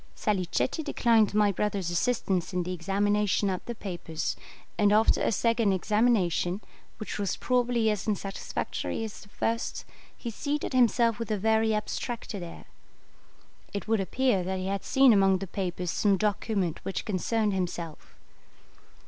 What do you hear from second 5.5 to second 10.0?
examination, which was probably as unsatisfactory as the first,